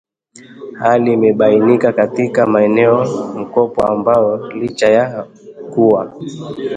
[0.79, 3.05] Hali hii imebainika katika maneno
[3.35, 5.27] mkopo ambayo licha ya
[5.73, 6.13] kuwa